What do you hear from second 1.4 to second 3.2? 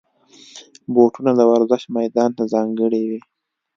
ورزش میدان ته ځانګړي وي.